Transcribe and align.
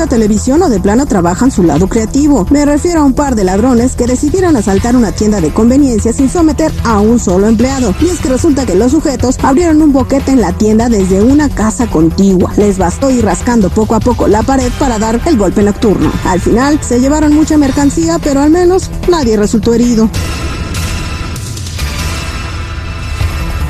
mucha 0.00 0.16
televisión 0.16 0.62
o 0.62 0.70
de 0.70 0.80
plano 0.80 1.04
trabajan 1.04 1.50
su 1.50 1.62
lado 1.62 1.86
creativo. 1.86 2.46
Me 2.48 2.64
refiero 2.64 3.00
a 3.00 3.04
un 3.04 3.12
par 3.12 3.34
de 3.34 3.44
ladrones 3.44 3.96
que 3.96 4.06
decidieron 4.06 4.56
asaltar 4.56 4.96
una 4.96 5.12
tienda 5.12 5.42
de 5.42 5.52
conveniencia 5.52 6.14
sin 6.14 6.30
someter 6.30 6.72
a 6.84 7.00
un 7.00 7.18
solo 7.18 7.48
empleado. 7.48 7.94
Y 8.00 8.06
es 8.06 8.18
que 8.18 8.30
resulta 8.30 8.64
que 8.64 8.74
los 8.74 8.92
sujetos 8.92 9.36
abrieron 9.42 9.82
un 9.82 9.92
boquete 9.92 10.30
en 10.30 10.40
la 10.40 10.54
tienda 10.54 10.88
desde 10.88 11.22
una 11.22 11.50
casa 11.50 11.86
contigua. 11.86 12.50
Les 12.56 12.78
bastó 12.78 13.10
ir 13.10 13.26
rascando 13.26 13.68
poco 13.68 13.94
a 13.94 14.00
poco 14.00 14.26
la 14.26 14.42
pared 14.42 14.72
para 14.78 14.98
dar 14.98 15.20
el 15.26 15.36
golpe 15.36 15.62
nocturno. 15.62 16.10
Al 16.24 16.40
final 16.40 16.80
se 16.82 16.98
llevaron 16.98 17.34
mucha 17.34 17.58
mercancía, 17.58 18.18
pero 18.18 18.40
al 18.40 18.48
menos 18.48 18.90
nadie 19.06 19.36
resultó 19.36 19.74
herido. 19.74 20.08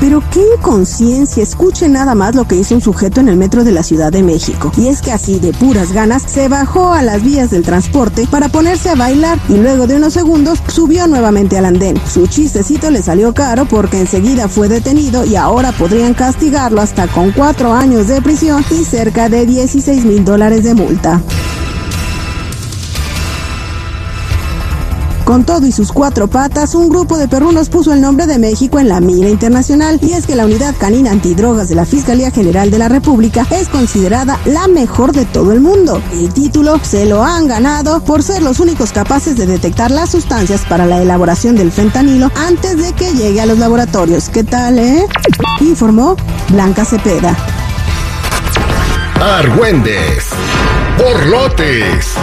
Pero 0.01 0.23
qué 0.31 0.41
inconsciencia, 0.57 1.43
escuche 1.43 1.87
nada 1.87 2.15
más 2.15 2.33
lo 2.33 2.45
que 2.45 2.55
hizo 2.55 2.73
un 2.73 2.81
sujeto 2.81 3.21
en 3.21 3.29
el 3.29 3.37
metro 3.37 3.63
de 3.63 3.71
la 3.71 3.83
Ciudad 3.83 4.11
de 4.11 4.23
México. 4.23 4.71
Y 4.75 4.87
es 4.87 4.99
que 4.99 5.11
así, 5.11 5.39
de 5.39 5.53
puras 5.53 5.93
ganas, 5.93 6.23
se 6.23 6.47
bajó 6.47 6.91
a 6.91 7.03
las 7.03 7.23
vías 7.23 7.51
del 7.51 7.61
transporte 7.61 8.27
para 8.29 8.49
ponerse 8.49 8.89
a 8.89 8.95
bailar 8.95 9.39
y 9.47 9.57
luego 9.57 9.85
de 9.85 9.97
unos 9.97 10.13
segundos 10.13 10.59
subió 10.67 11.05
nuevamente 11.05 11.55
al 11.59 11.65
andén. 11.65 12.01
Su 12.11 12.25
chistecito 12.25 12.89
le 12.89 13.03
salió 13.03 13.35
caro 13.35 13.65
porque 13.65 13.99
enseguida 13.99 14.47
fue 14.47 14.67
detenido 14.67 15.23
y 15.23 15.35
ahora 15.35 15.71
podrían 15.71 16.15
castigarlo 16.15 16.81
hasta 16.81 17.07
con 17.07 17.31
cuatro 17.31 17.71
años 17.71 18.07
de 18.07 18.23
prisión 18.23 18.65
y 18.71 18.83
cerca 18.83 19.29
de 19.29 19.45
16 19.45 20.03
mil 20.05 20.25
dólares 20.25 20.63
de 20.63 20.73
multa. 20.73 21.21
Con 25.31 25.45
todo 25.45 25.65
y 25.65 25.71
sus 25.71 25.93
cuatro 25.93 26.27
patas, 26.27 26.75
un 26.75 26.89
grupo 26.89 27.17
de 27.17 27.29
perrunos 27.29 27.69
puso 27.69 27.93
el 27.93 28.01
nombre 28.01 28.27
de 28.27 28.37
México 28.37 28.79
en 28.79 28.89
la 28.89 28.99
mira 28.99 29.29
internacional 29.29 29.97
y 30.01 30.11
es 30.11 30.27
que 30.27 30.35
la 30.35 30.43
unidad 30.43 30.75
canina 30.77 31.09
antidrogas 31.09 31.69
de 31.69 31.75
la 31.75 31.85
Fiscalía 31.85 32.31
General 32.31 32.69
de 32.69 32.77
la 32.77 32.89
República 32.89 33.47
es 33.49 33.69
considerada 33.69 34.37
la 34.43 34.67
mejor 34.67 35.13
de 35.13 35.23
todo 35.23 35.53
el 35.53 35.61
mundo. 35.61 36.03
El 36.11 36.33
título 36.33 36.81
se 36.83 37.05
lo 37.05 37.23
han 37.23 37.47
ganado 37.47 38.03
por 38.03 38.23
ser 38.23 38.41
los 38.41 38.59
únicos 38.59 38.91
capaces 38.91 39.37
de 39.37 39.45
detectar 39.45 39.89
las 39.89 40.09
sustancias 40.09 40.65
para 40.67 40.85
la 40.85 41.01
elaboración 41.01 41.55
del 41.55 41.71
fentanilo 41.71 42.29
antes 42.35 42.75
de 42.75 42.91
que 42.91 43.13
llegue 43.13 43.39
a 43.39 43.45
los 43.45 43.57
laboratorios. 43.57 44.27
¿Qué 44.27 44.43
tal, 44.43 44.79
eh? 44.79 45.07
Informó 45.61 46.17
Blanca 46.49 46.83
Cepeda. 46.83 47.37
Argüendes, 49.21 50.25
borlotes 51.01 52.15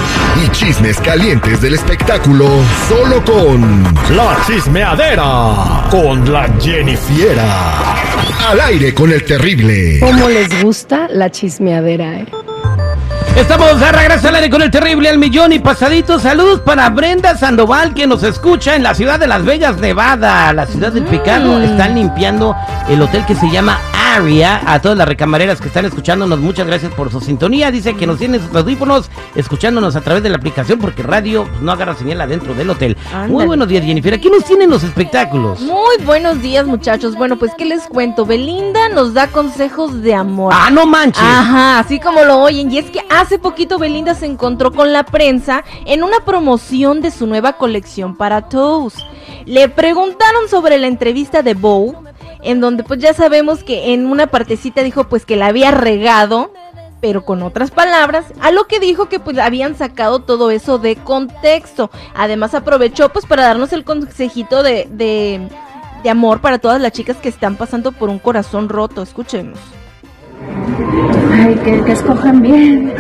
y 0.45 0.48
chismes 0.51 1.01
calientes 1.01 1.61
del 1.61 1.75
espectáculo 1.75 2.47
solo 2.89 3.25
con 3.25 3.83
La 4.15 4.39
chismeadera 4.47 5.89
con 5.91 6.33
la 6.33 6.48
Jennifiera. 6.61 7.95
Al 8.49 8.61
aire 8.61 8.95
con 8.95 9.11
el 9.11 9.25
terrible. 9.25 9.99
¿Cómo 10.01 10.29
les 10.29 10.62
gusta 10.62 11.09
la 11.09 11.31
chismeadera, 11.31 12.21
eh? 12.21 12.27
Estamos 13.39 13.78
de 13.78 13.92
regreso 13.92 14.28
al 14.28 14.34
aire 14.34 14.50
con 14.50 14.62
el 14.62 14.70
terrible 14.70 15.08
al 15.08 15.17
millón 15.17 15.53
y 15.53 15.61
pasadito. 15.61 16.19
Saludos 16.19 16.61
para 16.61 16.91
Brenda 16.91 17.36
Sandoval 17.36 17.94
que 17.94 18.09
nos 18.09 18.25
escucha 18.25 18.75
en 18.75 18.82
la 18.82 18.97
ciudad 18.97 19.21
de 19.21 19.28
Las 19.28 19.44
Vegas, 19.44 19.78
Nevada, 19.78 20.53
la 20.53 20.66
ciudad 20.66 20.93
del 20.93 21.04
pecado. 21.04 21.62
Están 21.62 21.94
limpiando 21.94 22.56
el 22.88 23.00
hotel 23.00 23.25
que 23.26 23.37
se 23.37 23.49
llama 23.49 23.78
Aria. 23.94 24.60
A 24.66 24.81
todas 24.81 24.99
las 24.99 25.06
recamareras 25.06 25.60
que 25.60 25.69
están 25.69 25.84
escuchándonos, 25.84 26.41
muchas 26.41 26.66
gracias 26.66 26.93
por 26.93 27.12
su 27.12 27.21
sintonía. 27.21 27.71
Dice 27.71 27.94
que 27.94 28.09
nos 28.09 28.19
tienen 28.19 28.41
sus 28.41 28.54
audífonos 28.56 29.09
escuchándonos 29.37 29.94
a 29.94 30.00
través 30.00 30.25
de 30.25 30.31
la 30.31 30.37
aplicación 30.37 30.81
porque 30.81 31.05
radio 31.05 31.44
pues, 31.44 31.60
no 31.62 31.70
agarra 31.70 31.94
señal 31.94 32.20
adentro 32.20 32.55
del 32.55 32.69
hotel. 32.70 32.97
Ándale. 33.12 33.32
Muy 33.32 33.47
buenos 33.47 33.69
días, 33.69 33.84
Jennifer. 33.84 34.15
Aquí 34.15 34.28
nos 34.31 34.44
tienen 34.44 34.69
los 34.69 34.82
espectáculos. 34.82 35.60
Muy 35.60 36.05
buenos 36.05 36.43
días, 36.43 36.66
muchachos. 36.66 37.15
Bueno, 37.15 37.38
pues, 37.38 37.53
¿qué 37.56 37.65
les 37.65 37.84
cuento? 37.84 38.26
Belinda 38.26 38.88
nos 38.88 39.15
da 39.15 39.28
consejos 39.28 40.03
de 40.03 40.15
amor. 40.15 40.53
Ah, 40.56 40.70
no 40.70 40.87
manches. 40.87 41.22
Ajá, 41.22 41.78
así 41.78 42.00
como 42.00 42.25
lo 42.25 42.41
oyen. 42.41 42.72
Y 42.72 42.78
es 42.78 42.91
que 42.91 43.00
hace 43.09 43.28
poquito 43.37 43.78
Belinda 43.78 44.15
se 44.15 44.25
encontró 44.25 44.72
con 44.72 44.93
la 44.93 45.05
prensa 45.05 45.65
en 45.84 46.03
una 46.03 46.21
promoción 46.21 47.03
de 47.03 47.11
su 47.11 47.27
nueva 47.27 47.59
colección 47.59 48.16
para 48.16 48.49
Toes. 48.49 48.94
Le 49.44 49.69
preguntaron 49.69 50.49
sobre 50.49 50.78
la 50.78 50.87
entrevista 50.87 51.43
de 51.43 51.53
Bow, 51.53 52.05
en 52.43 52.61
donde 52.61 52.84
pues 52.84 53.00
ya 53.00 53.12
sabemos 53.12 53.65
que 53.65 53.93
en 53.93 54.06
una 54.06 54.28
partecita 54.28 54.83
dijo 54.83 55.05
pues 55.09 55.27
que 55.27 55.37
la 55.37 55.49
había 55.49 55.72
regado, 55.72 56.53
pero 57.00 57.25
con 57.25 57.43
otras 57.43 57.71
palabras, 57.71 58.27
a 58.41 58.50
lo 58.50 58.67
que 58.67 58.81
dijo 58.81 59.09
que 59.09 59.21
pues 59.21 59.38
habían 59.38 59.77
sacado 59.77 60.21
todo 60.21 60.50
eso 60.50 60.78
de 60.78 60.97
contexto. 60.97 61.91
Además 62.15 62.55
aprovechó 62.55 63.11
pues 63.11 63.27
para 63.27 63.43
darnos 63.43 63.72
el 63.72 63.84
consejito 63.84 64.62
de, 64.62 64.88
de, 64.91 65.49
de 66.03 66.11
amor 66.11 66.41
para 66.41 66.59
todas 66.59 66.81
las 66.81 66.93
chicas 66.93 67.17
que 67.19 67.28
están 67.28 67.56
pasando 67.56 67.93
por 67.93 68.09
un 68.09 68.19
corazón 68.19 68.69
roto. 68.69 69.03
Escuchemos. 69.03 69.59
Ay, 71.33 71.55
que, 71.65 71.83
que 71.84 71.93
escojan 71.93 72.43
bien. 72.43 72.95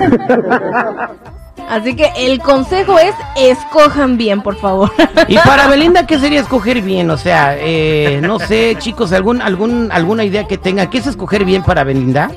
Así 1.68 1.94
que 1.94 2.10
el 2.16 2.38
consejo 2.40 2.98
es 2.98 3.14
escojan 3.36 4.16
bien, 4.16 4.40
por 4.40 4.56
favor. 4.56 4.90
Y 5.28 5.36
para 5.38 5.66
Belinda, 5.68 6.06
¿qué 6.06 6.18
sería 6.18 6.40
escoger 6.40 6.80
bien? 6.80 7.10
O 7.10 7.18
sea, 7.18 7.56
eh, 7.58 8.20
no 8.22 8.38
sé, 8.38 8.76
chicos, 8.78 9.12
algún, 9.12 9.42
algún, 9.42 9.90
alguna 9.92 10.24
idea 10.24 10.44
que 10.46 10.56
tenga. 10.56 10.88
¿Qué 10.88 10.98
es 10.98 11.06
escoger 11.06 11.44
bien 11.44 11.62
para 11.62 11.84
Belinda? 11.84 12.30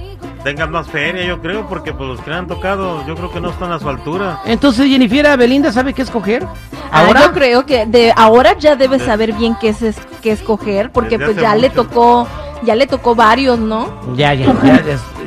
Tengan 0.44 0.72
más 0.72 0.88
feria, 0.88 1.24
yo 1.24 1.40
creo, 1.40 1.68
porque 1.70 1.94
pues 1.94 2.10
los 2.10 2.20
que 2.22 2.32
le 2.32 2.36
han 2.36 2.48
tocado, 2.48 3.06
yo 3.08 3.16
creo 3.16 3.32
que 3.32 3.40
no 3.40 3.52
están 3.52 3.72
a 3.72 3.80
su 3.80 3.88
altura. 3.88 4.42
Entonces, 4.44 4.88
Jennifer, 4.88 5.38
¿Belinda 5.38 5.72
sabe 5.72 5.94
qué 5.94 6.02
escoger? 6.02 6.46
Ah, 6.92 7.06
¿Ahora? 7.06 7.22
yo 7.28 7.32
creo 7.32 7.66
que 7.66 7.86
de 7.86 8.12
ahora 8.18 8.58
ya 8.58 8.76
debe 8.76 9.00
saber 9.00 9.32
bien 9.34 9.56
qué 9.62 9.70
es, 9.70 9.82
es- 9.82 10.02
qué 10.22 10.32
escoger, 10.32 10.92
porque 10.92 11.18
Desde 11.18 11.34
pues 11.34 11.42
ya 11.42 11.56
le 11.56 11.70
tocó, 11.70 12.28
ya 12.64 12.76
le 12.76 12.86
tocó 12.88 13.14
varios, 13.16 13.60
¿no? 13.60 13.88
Ya, 14.16 14.34
ya, 14.34 14.48
ya, 14.64 14.82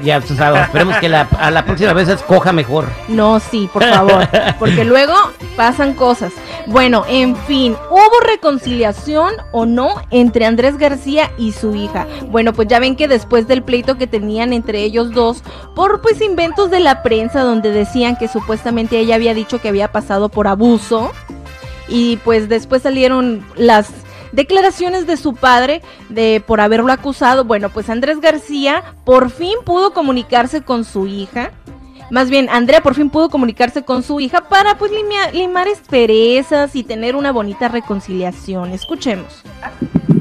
ya, 0.05 0.21
sea, 0.21 0.65
esperemos 0.65 0.97
que 0.99 1.09
la, 1.09 1.23
a 1.39 1.51
la 1.51 1.65
próxima 1.65 1.93
vez 1.93 2.09
escoja 2.09 2.53
mejor. 2.53 2.87
No, 3.09 3.41
sí, 3.41 3.69
por 3.73 3.83
favor, 3.83 4.29
porque 4.59 4.85
luego 4.85 5.15
pasan 5.57 5.95
cosas. 5.95 6.33
Bueno, 6.67 7.05
en 7.09 7.37
fin, 7.37 7.77
¿hubo 7.91 8.21
reconciliación 8.27 9.35
o 9.53 9.67
no 9.67 9.97
entre 10.11 10.47
Andrés 10.47 10.79
García 10.79 11.31
y 11.37 11.53
su 11.53 11.75
hija? 11.75 12.07
Bueno, 12.31 12.53
pues 12.53 12.69
ya 12.69 12.79
ven 12.79 12.97
que 12.97 13.09
después 13.09 13.47
del 13.49 13.63
pleito 13.63 13.97
que 13.99 14.07
tenían 14.07 14.53
entre 14.53 14.83
ellos 14.83 15.13
dos, 15.13 15.43
por 15.75 16.01
pues 16.01 16.21
inventos 16.21 16.71
de 16.71 16.81
la 16.81 17.03
prensa 17.03 17.43
donde 17.43 17.71
decían 17.71 18.17
que 18.17 18.29
supuestamente 18.29 18.99
ella 18.99 19.17
había 19.17 19.35
dicho 19.35 19.61
que 19.61 19.69
había 19.69 19.93
pasado 19.93 20.29
por 20.29 20.47
abuso, 20.47 21.13
y 21.89 22.17
pues 22.19 22.49
después 22.49 22.83
salieron 22.83 23.45
las 23.57 23.91
declaraciones 24.35 25.07
de 25.07 25.17
su 25.17 25.35
padre 25.35 25.81
de 26.09 26.43
por 26.47 26.61
haberlo 26.61 26.93
acusado. 26.93 27.45
Bueno, 27.45 27.69
pues 27.71 27.89
Andrés 27.89 28.21
García 28.21 28.83
por 29.05 29.31
fin 29.31 29.55
pudo 29.65 29.93
comunicarse 29.93 30.63
con 30.63 30.85
su 30.85 31.07
hija. 31.07 31.53
Más 32.11 32.29
bien, 32.29 32.49
Andrea 32.51 32.83
por 32.83 32.95
fin 32.95 33.09
pudo 33.09 33.31
comunicarse 33.31 33.83
con 33.83 34.03
su 34.03 34.21
hija 34.21 34.43
para 34.49 34.77
pues 34.77 34.93
limar 35.33 35.69
asperezas 35.69 36.77
y 36.77 36.85
tener 36.85 37.17
una 37.17 37.33
bonita 37.33 37.69
reconciliación. 37.69 38.73
Escuchemos. 38.73 39.43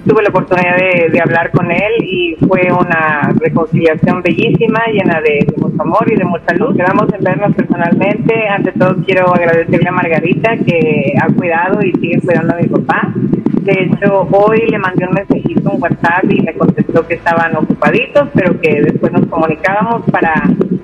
tuve 0.08 0.24
la 0.24 0.30
oportunidad 0.30 0.78
de, 0.78 1.10
de 1.10 1.20
hablar 1.22 1.52
con 1.52 1.70
él 1.72 1.92
y 2.04 2.36
fue 2.48 2.72
una 2.72 3.34
reconciliación 3.36 4.22
bellísima, 4.22 4.80
llena 4.94 5.20
de, 5.22 5.46
de 5.46 5.54
mucho 5.58 5.82
amor 5.82 6.12
y 6.12 6.16
de 6.16 6.24
mucha 6.24 6.54
luz. 6.56 6.76
Quedamos 6.76 7.12
en 7.14 7.24
vernos 7.24 7.54
personalmente. 7.54 8.48
Ante 8.48 8.72
todo 8.72 8.96
quiero 9.06 9.34
agradecerle 9.34 9.90
a 9.90 9.92
Margarita 9.92 10.56
que 10.66 11.14
ha 11.22 11.28
cuidado 11.34 11.82
y 11.84 11.92
sigue 12.00 12.22
cuidando 12.22 12.54
a 12.54 12.58
mi 12.58 12.68
papá. 12.68 13.14
De 13.64 13.72
hecho, 13.72 14.28
hoy 14.32 14.68
le 14.70 14.78
mandé 14.78 15.08
un 15.08 15.14
mensajito, 15.14 15.72
un 15.72 15.82
WhatsApp 15.82 16.26
y 16.30 16.42
me 16.42 16.54
contestó 16.54 17.08
que 17.08 17.14
estaban 17.14 17.56
ocupaditos, 17.56 18.28
pero 18.34 18.60
que 18.60 18.82
después 18.82 19.14
nos 19.14 19.26
comunicábamos 19.28 20.02
para 20.12 20.34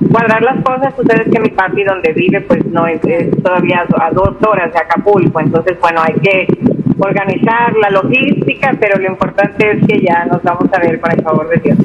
cuadrar 0.10 0.42
las 0.42 0.64
cosas. 0.64 0.94
Ustedes 0.98 1.28
que 1.30 1.42
mi 1.42 1.50
papi 1.50 1.84
donde 1.84 2.14
vive 2.14 2.40
pues 2.40 2.66
no 2.68 2.88
es, 2.88 3.02
todavía 3.44 3.84
a 4.00 4.12
dos 4.12 4.38
horas 4.48 4.72
de 4.72 4.80
Acapulco, 4.80 5.42
entonces 5.42 5.78
bueno, 5.82 6.02
hay 6.02 6.14
que 6.22 6.48
organizar 6.98 7.74
la 7.82 7.90
logística, 7.90 8.72
pero 8.80 8.98
lo 8.98 9.10
importante 9.10 9.72
es 9.72 9.86
que 9.86 10.00
ya 10.00 10.24
nos 10.26 10.42
vamos 10.42 10.70
a 10.72 10.80
ver 10.80 11.02
con 11.02 11.12
el 11.12 11.22
favor 11.22 11.50
de 11.50 11.58
Dios. 11.58 11.78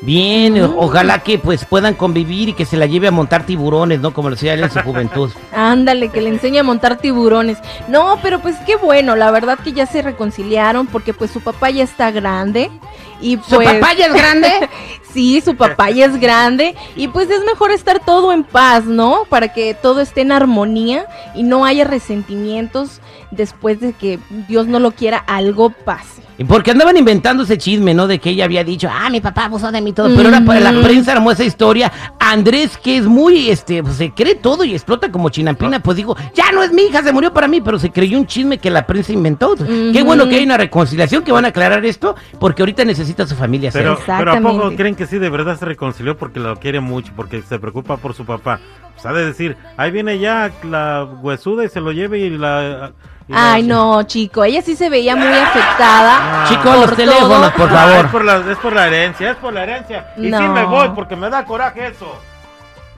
Bien, 0.00 0.62
ojalá 0.76 1.22
que 1.24 1.38
pues 1.38 1.64
puedan 1.64 1.94
convivir 1.94 2.50
y 2.50 2.52
que 2.52 2.64
se 2.64 2.76
la 2.76 2.86
lleve 2.86 3.08
a 3.08 3.10
montar 3.10 3.44
tiburones, 3.46 4.00
¿no? 4.00 4.12
Como 4.12 4.28
lo 4.28 4.36
hacía 4.36 4.54
él 4.54 4.62
en 4.62 4.70
su 4.70 4.78
juventud. 4.80 5.30
Ándale, 5.52 6.10
que 6.10 6.20
le 6.20 6.28
enseñe 6.28 6.58
a 6.58 6.62
montar 6.62 6.98
tiburones. 6.98 7.58
No, 7.88 8.18
pero 8.22 8.40
pues 8.40 8.56
qué 8.64 8.76
bueno, 8.76 9.16
la 9.16 9.30
verdad 9.30 9.58
que 9.58 9.72
ya 9.72 9.86
se 9.86 10.02
reconciliaron 10.02 10.86
porque 10.86 11.14
pues 11.14 11.30
su 11.30 11.40
papá 11.40 11.70
ya 11.70 11.82
está 11.82 12.10
grande. 12.10 12.70
Y 13.20 13.36
¿Su 13.38 13.56
pues, 13.56 13.68
papá 13.68 13.94
ya 13.94 14.06
es 14.06 14.14
grande? 14.14 14.70
sí, 15.18 15.40
su 15.40 15.56
papá 15.56 15.90
ya 15.90 16.06
es 16.06 16.20
grande. 16.20 16.76
Y 16.94 17.08
pues 17.08 17.28
es 17.28 17.44
mejor 17.44 17.72
estar 17.72 17.98
todo 18.04 18.32
en 18.32 18.44
paz, 18.44 18.84
¿no? 18.84 19.24
Para 19.28 19.52
que 19.52 19.74
todo 19.74 20.00
esté 20.00 20.20
en 20.20 20.30
armonía 20.30 21.06
y 21.34 21.42
no 21.42 21.64
haya 21.64 21.84
resentimientos 21.84 23.00
después 23.32 23.80
de 23.80 23.94
que 23.94 24.20
Dios 24.46 24.68
no 24.68 24.78
lo 24.78 24.92
quiera, 24.92 25.18
algo 25.18 25.70
pase. 25.70 26.22
Y 26.38 26.44
Porque 26.44 26.70
andaban 26.70 26.96
inventando 26.96 27.42
ese 27.42 27.58
chisme, 27.58 27.94
¿no? 27.94 28.06
De 28.06 28.20
que 28.20 28.30
ella 28.30 28.44
había 28.44 28.62
dicho, 28.62 28.88
ah, 28.88 29.10
mi 29.10 29.20
papá 29.20 29.46
abusó 29.46 29.72
de 29.72 29.80
mí 29.80 29.90
y 29.90 29.92
todo. 29.92 30.08
Pero 30.14 30.28
ahora 30.28 30.40
para 30.44 30.60
la 30.60 30.82
prensa 30.82 31.10
armó 31.10 31.32
esa 31.32 31.42
historia. 31.42 31.92
Andrés, 32.20 32.76
que 32.76 32.96
es 32.96 33.06
muy, 33.06 33.50
este, 33.50 33.82
pues, 33.82 33.96
se 33.96 34.12
cree 34.12 34.36
todo 34.36 34.62
y 34.62 34.72
explota 34.72 35.10
como 35.10 35.30
chinampina, 35.30 35.80
pues 35.82 35.96
digo, 35.96 36.16
ya 36.34 36.52
no 36.52 36.62
es 36.62 36.72
mi 36.72 36.82
hija, 36.82 37.02
se 37.02 37.12
murió 37.12 37.32
para 37.32 37.48
mí, 37.48 37.60
pero 37.60 37.76
se 37.80 37.90
creyó 37.90 38.16
un 38.16 38.26
chisme 38.26 38.58
que 38.58 38.70
la 38.70 38.86
prensa 38.86 39.12
inventó. 39.12 39.56
Qué 39.56 40.02
bueno 40.04 40.28
que 40.28 40.36
hay 40.36 40.44
una 40.44 40.56
reconciliación, 40.56 41.24
que 41.24 41.32
van 41.32 41.44
a 41.44 41.48
aclarar 41.48 41.84
esto, 41.84 42.14
porque 42.38 42.62
ahorita 42.62 42.84
necesita 42.84 43.26
su 43.26 43.34
familia. 43.34 43.70
Pero, 43.72 43.98
pero 44.06 44.32
¿a 44.32 44.40
poco 44.40 44.76
creen 44.76 44.94
que 44.94 45.07
sí 45.08 45.18
de 45.18 45.28
verdad 45.30 45.58
se 45.58 45.64
reconcilió 45.64 46.16
porque 46.16 46.38
lo 46.40 46.56
quiere 46.56 46.80
mucho, 46.80 47.12
porque 47.16 47.42
se 47.42 47.58
preocupa 47.58 47.96
por 47.96 48.14
su 48.14 48.24
papá. 48.24 48.60
Pues 48.94 49.06
ha 49.06 49.12
de 49.12 49.26
decir, 49.26 49.56
ahí 49.76 49.90
viene 49.90 50.18
ya 50.18 50.50
la 50.64 51.04
huesuda 51.04 51.64
y 51.64 51.68
se 51.68 51.80
lo 51.80 51.92
lleve 51.92 52.18
y 52.18 52.30
la... 52.30 52.92
y 53.28 53.32
la- 53.32 53.52
Ay, 53.52 53.62
no, 53.62 54.02
chico, 54.04 54.42
ella 54.44 54.62
sí 54.62 54.74
se 54.76 54.88
veía 54.88 55.14
muy 55.16 55.28
afectada. 55.28 56.44
Chicos, 56.48 56.64
por 56.64 56.88
los 56.88 56.96
teléfonos, 56.96 57.52
por 57.52 57.68
Ah, 57.68 57.72
favor. 57.72 58.04
es, 58.06 58.10
por 58.10 58.24
la, 58.24 58.36
es 58.52 58.58
por 58.58 58.72
la 58.72 58.86
herencia, 58.86 59.30
es 59.32 59.36
por 59.36 59.52
la 59.52 59.62
herencia. 59.64 60.12
Y 60.16 60.22
sí 60.24 60.30
No. 60.30 60.52
me 60.52 60.64
voy 60.64 60.88
porque 60.94 61.14
me 61.16 61.28
da 61.30 61.44
coraje 61.44 61.88
eso. 61.88 62.12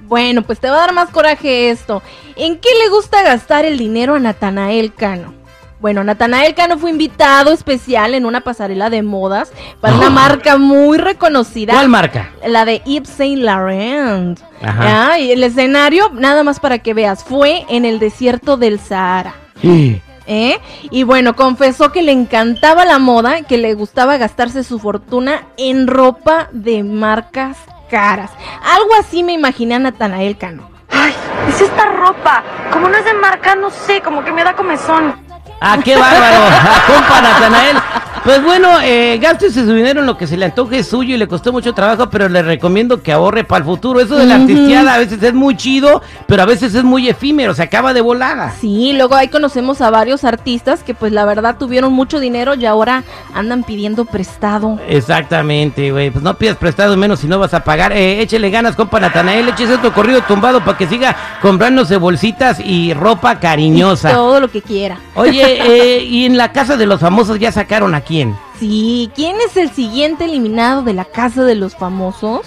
Bueno, 0.02 0.42
pues 0.42 0.58
te 0.58 0.68
va 0.70 0.76
a 0.76 0.80
dar 0.80 0.94
más 0.94 1.10
coraje 1.10 1.70
esto. 1.70 2.02
¿En 2.36 2.58
qué 2.58 2.68
le 2.82 2.88
gusta 2.88 3.22
gastar 3.22 3.64
el 3.66 3.76
dinero 3.76 4.14
a 4.14 4.18
Natanael 4.18 4.94
Cano? 4.94 5.34
Bueno, 5.80 6.04
Natanael 6.04 6.54
Cano 6.54 6.78
fue 6.78 6.90
invitado 6.90 7.52
especial 7.52 8.14
en 8.14 8.26
una 8.26 8.42
pasarela 8.42 8.90
de 8.90 9.02
modas 9.02 9.50
para 9.80 9.96
una 9.96 10.10
marca 10.10 10.58
muy 10.58 10.98
reconocida. 10.98 11.72
¿Cuál 11.72 11.88
marca? 11.88 12.30
La 12.46 12.66
de 12.66 12.82
Yves 12.84 13.08
Saint 13.08 13.42
Laurent. 13.42 14.38
Ajá. 14.62 15.12
Ah, 15.12 15.18
y 15.18 15.32
el 15.32 15.42
escenario, 15.42 16.10
nada 16.12 16.44
más 16.44 16.60
para 16.60 16.80
que 16.80 16.92
veas, 16.92 17.24
fue 17.24 17.64
en 17.70 17.86
el 17.86 17.98
desierto 17.98 18.58
del 18.58 18.78
Sahara. 18.78 19.34
Sí. 19.62 20.02
¿eh? 20.26 20.60
Y 20.90 21.02
bueno, 21.04 21.34
confesó 21.34 21.92
que 21.92 22.02
le 22.02 22.12
encantaba 22.12 22.84
la 22.84 22.98
moda, 22.98 23.40
que 23.42 23.56
le 23.56 23.72
gustaba 23.72 24.18
gastarse 24.18 24.64
su 24.64 24.78
fortuna 24.78 25.46
en 25.56 25.86
ropa 25.86 26.48
de 26.52 26.82
marcas 26.82 27.56
caras. 27.90 28.30
Algo 28.62 28.90
así 29.00 29.22
me 29.22 29.32
imaginé 29.32 29.76
a 29.76 29.78
Natanael 29.78 30.36
Cano. 30.36 30.70
Ay, 30.90 31.14
es 31.48 31.60
esta 31.62 31.86
ropa. 31.86 32.44
Como 32.70 32.88
no 32.88 32.98
es 32.98 33.04
de 33.04 33.14
marca, 33.14 33.54
no 33.54 33.70
sé, 33.70 34.02
como 34.02 34.22
que 34.22 34.30
me 34.30 34.44
da 34.44 34.54
comezón. 34.54 35.29
Ah, 35.60 35.76
qué 35.84 35.94
bárbaro. 35.96 36.38
Compa 36.86 37.20
Natanael. 37.20 37.76
Pues 38.22 38.44
bueno, 38.44 38.68
eh, 38.82 39.18
gástese 39.20 39.64
su 39.64 39.72
dinero 39.72 40.00
en 40.00 40.06
lo 40.06 40.18
que 40.18 40.26
se 40.26 40.36
le 40.36 40.44
antoje 40.44 40.80
es 40.80 40.88
suyo 40.88 41.14
y 41.14 41.18
le 41.18 41.26
costó 41.26 41.52
mucho 41.52 41.72
trabajo, 41.72 42.10
pero 42.10 42.28
le 42.28 42.42
recomiendo 42.42 43.02
que 43.02 43.12
ahorre 43.12 43.44
para 43.44 43.60
el 43.60 43.64
futuro. 43.64 43.98
Eso 43.98 44.14
de 44.16 44.26
la 44.26 44.34
Ujú. 44.34 44.42
artisteada 44.42 44.94
a 44.94 44.98
veces 44.98 45.22
es 45.22 45.32
muy 45.32 45.56
chido, 45.56 46.02
pero 46.26 46.42
a 46.42 46.46
veces 46.46 46.74
es 46.74 46.84
muy 46.84 47.08
efímero, 47.08 47.54
se 47.54 47.62
acaba 47.62 47.94
de 47.94 48.02
volada. 48.02 48.52
Sí, 48.60 48.92
luego 48.92 49.14
ahí 49.14 49.28
conocemos 49.28 49.80
a 49.80 49.88
varios 49.88 50.24
artistas 50.24 50.82
que 50.82 50.92
pues 50.92 51.12
la 51.12 51.24
verdad 51.24 51.56
tuvieron 51.58 51.94
mucho 51.94 52.20
dinero 52.20 52.54
y 52.54 52.66
ahora 52.66 53.04
andan 53.34 53.64
pidiendo 53.64 54.04
prestado. 54.04 54.78
Exactamente, 54.86 55.90
güey. 55.90 56.10
Pues 56.10 56.22
no 56.22 56.34
pidas 56.36 56.58
prestado 56.58 56.94
menos 56.98 57.20
si 57.20 57.26
no 57.26 57.38
vas 57.38 57.54
a 57.54 57.64
pagar. 57.64 57.92
Eh, 57.92 58.20
échele 58.20 58.50
ganas, 58.50 58.76
compa 58.76 59.00
Natanael. 59.00 59.48
Échese 59.48 59.74
otro 59.74 59.94
corrido 59.94 60.20
tumbado 60.20 60.62
para 60.62 60.76
que 60.76 60.86
siga 60.86 61.16
comprándose 61.40 61.96
bolsitas 61.96 62.60
y 62.60 62.92
ropa 62.92 63.40
cariñosa. 63.40 64.12
Todo 64.12 64.40
lo 64.40 64.50
que 64.50 64.60
quiera. 64.60 64.98
Oye, 65.14 65.42
eh, 65.98 66.04
y 66.04 66.26
en 66.26 66.36
la 66.36 66.52
casa 66.52 66.76
de 66.76 66.84
los 66.84 67.00
famosos 67.00 67.38
ya 67.38 67.50
sacaron 67.50 67.94
a 67.94 68.02
quién. 68.10 68.36
Sí, 68.58 69.08
¿quién 69.14 69.36
es 69.46 69.56
el 69.56 69.70
siguiente 69.70 70.24
eliminado 70.24 70.82
de 70.82 70.94
la 70.94 71.04
casa 71.04 71.44
de 71.44 71.54
los 71.54 71.76
famosos? 71.76 72.40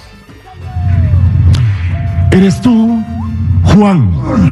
¿Eres 2.31 2.59
tú, 2.61 3.01
Juan? 3.73 4.51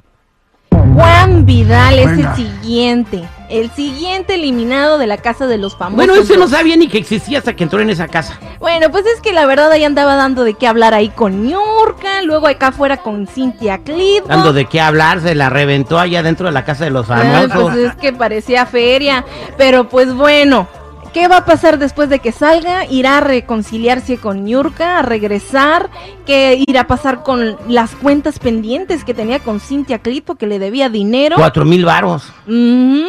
Juan 0.96 1.46
Vidal 1.46 2.00
es 2.00 2.12
el 2.12 2.36
siguiente. 2.36 3.28
El 3.50 3.69
siguiente 3.72 4.36
eliminado 4.36 4.98
de 4.98 5.08
la 5.08 5.18
casa 5.18 5.48
de 5.48 5.58
los 5.58 5.75
famosos. 5.75 5.98
Bueno, 5.98 6.16
ese 6.16 6.38
no 6.38 6.48
sabía 6.48 6.78
ni 6.78 6.88
que 6.88 7.00
existía 7.00 7.40
hasta 7.40 7.54
que 7.58 7.63
entró 7.66 7.81
en 7.81 7.90
esa 7.90 8.08
casa. 8.08 8.40
Bueno, 8.60 8.90
pues 8.90 9.06
es 9.06 9.19
que 9.19 9.34
la 9.34 9.46
verdad 9.46 9.69
ahí 9.69 9.84
andaba 9.84 10.16
dando 10.16 10.46
de 10.46 10.54
qué 10.54 10.68
hablar 10.68 10.94
ahí 10.94 11.10
con 11.10 11.44
Niurka, 11.44 12.22
luego 12.24 12.48
acá 12.48 12.68
afuera 12.68 12.98
con 12.98 13.28
Cynthia 13.28 13.80
Clip. 13.80 14.25
Dando 14.25 14.54
de 14.54 14.66
qué 14.66 14.80
hablar, 14.80 15.19
se 15.19 15.36
la 15.36 15.50
reventó 15.50 16.00
allá 16.00 16.24
dentro 16.24 16.46
de 16.46 16.54
la 16.54 16.63
casa 16.63 16.86
de 16.86 16.92
los 16.92 17.08
famosos. 17.08 17.52
pues 17.52 17.75
es 17.75 17.96
que 17.96 18.13
parecía 18.13 18.66
feria. 18.66 19.25
Pero 19.58 19.90
pues 19.90 20.13
bueno, 20.13 20.69
¿qué 21.13 21.28
va 21.28 21.38
a 21.38 21.46
pasar 21.46 21.78
después 21.80 22.10
de 22.10 22.19
que 22.19 22.31
salga? 22.31 22.86
Irá 22.86 23.18
a 23.18 23.22
reconciliarse 23.22 24.18
con 24.18 24.44
Niurka, 24.44 25.00
a 25.00 25.02
regresar. 25.02 25.90
¿Qué 26.25 26.63
irá 26.68 26.81
a 26.81 26.88
pasar 26.88 27.24
con 27.24 27.58
las 27.68 27.92
cuentas 27.96 28.40
pendientes 28.40 29.04
que 29.04 29.13
tenía 29.13 29.40
con 29.40 29.60
Cynthia 29.60 30.00
Clipo, 30.00 30.36
que 30.36 30.48
le 30.48 30.60
debía 30.60 30.90
dinero? 30.90 31.36
Cuatro 31.38 31.66
mil 31.66 31.86
varos. 31.86 32.31
Ujú. 32.48 33.06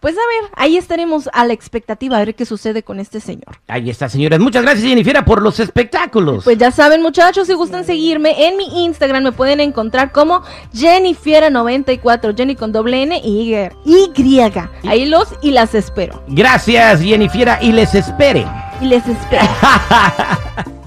Pues 0.00 0.14
a 0.14 0.16
ver, 0.16 0.50
ahí 0.56 0.76
estaremos 0.76 1.28
a 1.32 1.44
la 1.44 1.52
expectativa 1.52 2.16
a 2.16 2.24
ver 2.24 2.34
qué 2.34 2.44
sucede 2.44 2.82
con 2.82 3.00
este 3.00 3.20
señor. 3.20 3.58
Ahí 3.68 3.90
está, 3.90 4.08
señores. 4.08 4.40
Muchas 4.40 4.62
gracias, 4.62 4.86
Jennifer, 4.86 5.24
por 5.24 5.42
los 5.42 5.60
espectáculos. 5.60 6.44
Pues 6.44 6.58
ya 6.58 6.70
saben, 6.70 7.02
muchachos, 7.02 7.46
si 7.46 7.54
gustan 7.54 7.84
seguirme 7.84 8.46
en 8.46 8.56
mi 8.56 8.84
Instagram, 8.84 9.24
me 9.24 9.32
pueden 9.32 9.60
encontrar 9.60 10.12
como 10.12 10.42
Jennifiera94, 10.74 12.36
Jenny 12.36 12.56
con 12.56 12.72
doble 12.72 13.02
N 13.02 13.20
y 13.24 13.54
Y. 13.84 14.40
Ahí 14.88 15.06
los 15.06 15.28
y 15.42 15.50
las 15.50 15.74
espero. 15.74 16.22
Gracias, 16.28 17.00
Jennifer, 17.00 17.58
y 17.60 17.72
les 17.72 17.94
espere. 17.94 18.46
Y 18.80 18.86
les 18.86 19.06
espero. 19.06 19.44